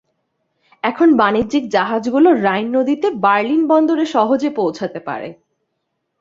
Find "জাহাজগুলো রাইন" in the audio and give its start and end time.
1.69-2.67